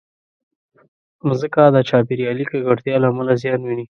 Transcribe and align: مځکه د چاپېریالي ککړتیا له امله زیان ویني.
مځکه 1.27 1.61
د 1.75 1.77
چاپېریالي 1.89 2.45
ککړتیا 2.51 2.95
له 3.01 3.07
امله 3.11 3.33
زیان 3.41 3.59
ویني. 3.63 3.85